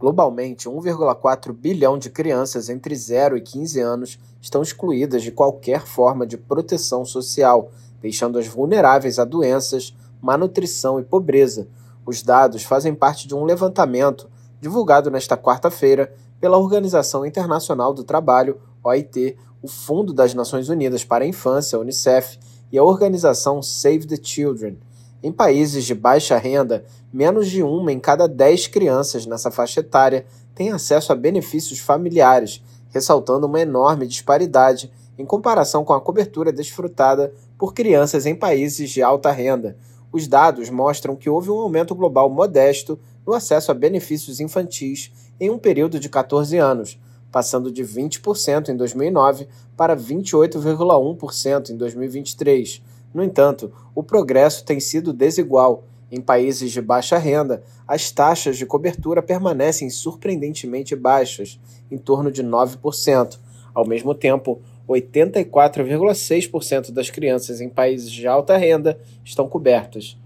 [0.00, 6.26] Globalmente, 1,4 bilhão de crianças entre 0 e 15 anos estão excluídas de qualquer forma
[6.26, 11.68] de proteção social, deixando-as vulneráveis a doenças, malnutrição e pobreza.
[12.06, 14.26] Os dados fazem parte de um levantamento
[14.58, 16.10] divulgado nesta quarta-feira
[16.40, 22.38] pela Organização Internacional do Trabalho, OIT, o Fundo das Nações Unidas para a Infância, UNICEF,
[22.72, 24.78] e a organização Save the Children.
[25.22, 26.82] Em países de baixa renda,
[27.12, 30.24] menos de uma em cada dez crianças nessa faixa etária
[30.54, 37.34] tem acesso a benefícios familiares, ressaltando uma enorme disparidade em comparação com a cobertura desfrutada
[37.58, 39.76] por crianças em países de alta renda.
[40.10, 45.50] Os dados mostram que houve um aumento global modesto no acesso a benefícios infantis em
[45.50, 46.98] um período de 14 anos,
[47.30, 49.46] passando de 20% em 2009
[49.76, 52.82] para 28,1% em 2023
[53.12, 55.84] no entanto, o progresso tem sido desigual.
[56.12, 61.60] Em países de baixa renda, as taxas de cobertura permanecem surpreendentemente baixas,
[61.90, 63.38] em torno de 9%.
[63.72, 70.16] Ao mesmo tempo, 84,6% das crianças em países de alta renda estão cobertas.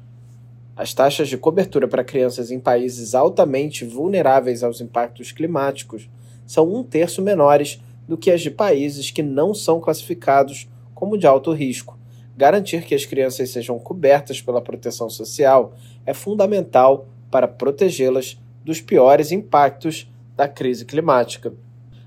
[0.76, 6.08] As taxas de cobertura para crianças em países altamente vulneráveis aos impactos climáticos
[6.46, 11.26] são um terço menores do que as de países que não são classificados como de
[11.26, 11.96] alto risco.
[12.36, 15.72] Garantir que as crianças sejam cobertas pela proteção social
[16.04, 21.52] é fundamental para protegê-las dos piores impactos da crise climática.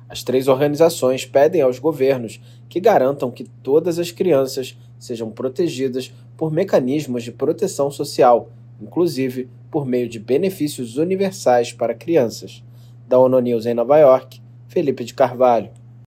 [0.10, 6.52] As três organizações pedem aos governos que garantam que todas as crianças sejam protegidas por
[6.52, 8.50] mecanismos de proteção social,
[8.82, 12.64] inclusive por meio de benefícios universais para crianças.
[13.08, 15.70] Da ONU News em Nova York, Felipe de Carvalho.